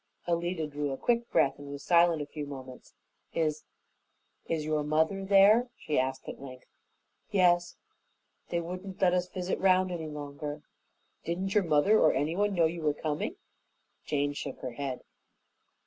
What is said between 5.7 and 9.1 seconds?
she asked at length. "Yes. They wouldn't